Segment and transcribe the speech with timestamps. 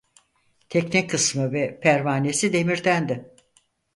[0.69, 3.33] Tekne kısmı ve pervanesi demirdendi.